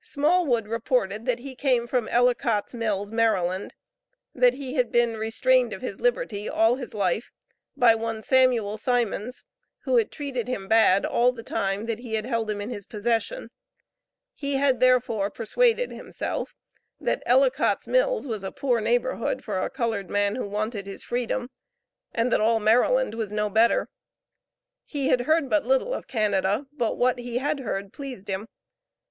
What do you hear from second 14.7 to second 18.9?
therefore, persuaded himself that Ellicott's Mills was a poor